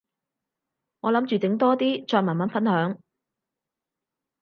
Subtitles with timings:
[1.01, 2.99] 我諗住整多啲，再慢慢分享